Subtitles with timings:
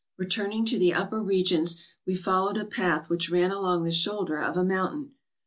[0.17, 4.57] Returning to the upper regions, we followed a path which ran along the shoulder of
[4.57, 5.11] a mountain.